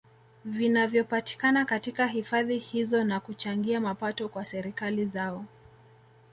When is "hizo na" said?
2.57-3.19